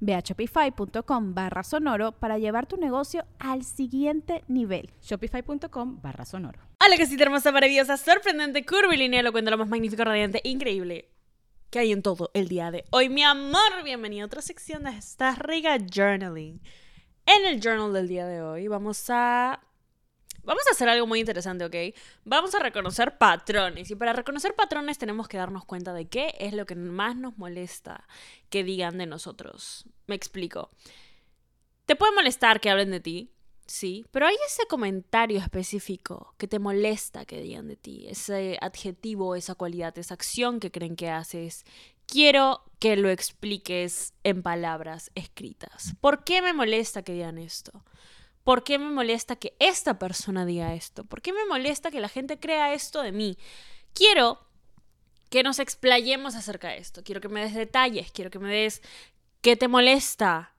[0.00, 4.90] Ve a shopify.com barra sonoro para llevar tu negocio al siguiente nivel.
[5.02, 6.60] Shopify.com barra sonoro.
[6.84, 11.10] Hola, casita hermosa, maravillosa, sorprendente, curvilínea, lo cuento lo más magnífico, radiante, increíble
[11.70, 13.08] que hay en todo el día de hoy.
[13.08, 16.62] Mi amor, bienvenido a otra sección de esta riga journaling.
[17.26, 19.60] En el journal del día de hoy vamos a
[20.48, 21.94] Vamos a hacer algo muy interesante, ¿ok?
[22.24, 23.90] Vamos a reconocer patrones.
[23.90, 27.36] Y para reconocer patrones tenemos que darnos cuenta de qué es lo que más nos
[27.36, 28.08] molesta
[28.48, 29.84] que digan de nosotros.
[30.06, 30.70] Me explico.
[31.84, 33.30] Te puede molestar que hablen de ti,
[33.66, 39.36] sí, pero hay ese comentario específico que te molesta que digan de ti, ese adjetivo,
[39.36, 41.66] esa cualidad, esa acción que creen que haces.
[42.06, 45.94] Quiero que lo expliques en palabras escritas.
[46.00, 47.84] ¿Por qué me molesta que digan esto?
[48.48, 51.04] ¿Por qué me molesta que esta persona diga esto?
[51.04, 53.36] ¿Por qué me molesta que la gente crea esto de mí?
[53.92, 54.38] Quiero
[55.28, 57.04] que nos explayemos acerca de esto.
[57.04, 58.80] Quiero que me des detalles, quiero que me des
[59.42, 60.54] qué te molesta,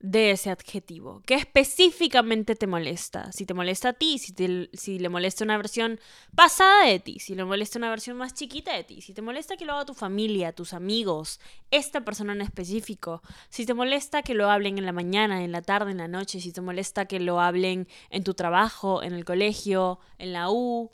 [0.00, 1.22] de ese adjetivo?
[1.26, 3.30] ¿Qué específicamente te molesta?
[3.32, 4.34] Si te molesta a ti, si,
[4.72, 6.00] si le molesta una versión
[6.34, 9.56] pasada de ti, si le molesta una versión más chiquita de ti, si te molesta
[9.56, 11.38] que lo haga tu familia, tus amigos,
[11.70, 15.62] esta persona en específico, si te molesta que lo hablen en la mañana, en la
[15.62, 19.24] tarde, en la noche, si te molesta que lo hablen en tu trabajo, en el
[19.24, 20.90] colegio, en la U,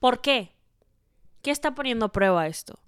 [0.00, 0.52] ¿por qué?
[1.42, 2.83] ¿Qué está poniendo a prueba esto?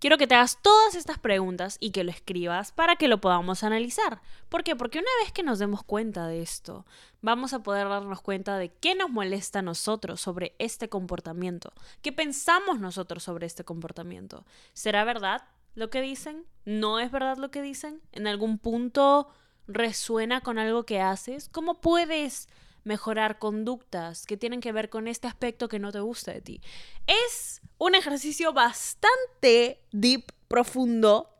[0.00, 3.62] Quiero que te hagas todas estas preguntas y que lo escribas para que lo podamos
[3.64, 4.22] analizar.
[4.48, 4.74] ¿Por qué?
[4.74, 6.86] Porque una vez que nos demos cuenta de esto,
[7.20, 12.12] vamos a poder darnos cuenta de qué nos molesta a nosotros sobre este comportamiento, qué
[12.12, 14.46] pensamos nosotros sobre este comportamiento.
[14.72, 15.42] ¿Será verdad
[15.74, 16.46] lo que dicen?
[16.64, 18.00] ¿No es verdad lo que dicen?
[18.12, 19.28] ¿En algún punto
[19.66, 21.50] resuena con algo que haces?
[21.50, 22.48] ¿Cómo puedes
[22.84, 26.60] mejorar conductas que tienen que ver con este aspecto que no te gusta de ti.
[27.06, 31.36] Es un ejercicio bastante deep, profundo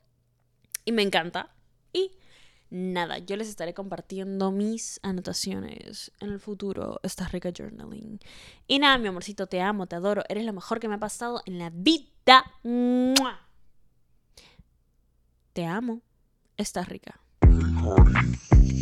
[0.84, 1.54] y me encanta.
[1.92, 2.12] Y
[2.70, 7.00] nada, yo les estaré compartiendo mis anotaciones en el futuro.
[7.02, 8.20] Estás rica journaling.
[8.66, 10.22] Y nada, mi amorcito, te amo, te adoro.
[10.28, 12.44] Eres lo mejor que me ha pasado en la vida.
[15.52, 16.02] Te amo.
[16.56, 17.20] Estás rica.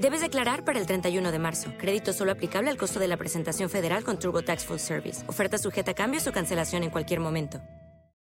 [0.00, 1.72] Debes declarar para el 31 de marzo.
[1.76, 5.28] Crédito solo aplicable al costo de la presentación federal con Turbo Tax Full Service.
[5.28, 7.60] Oferta sujeta a cambios o cancelación en cualquier momento.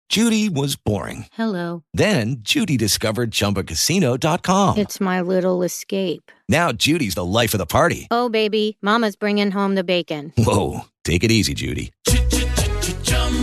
[0.07, 1.25] Judy was boring.
[1.35, 1.81] Hello.
[1.91, 4.77] Then Judy discovered ChumbaCasino.com.
[4.77, 6.31] It's my little escape.
[6.47, 8.07] Now Judy's the life of the party.
[8.11, 10.31] Oh, baby, Mama's bringing home the bacon.
[10.37, 11.91] Whoa, take it easy, Judy.